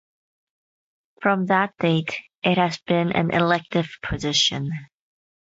[1.21, 4.71] From that date, it has been an elective position.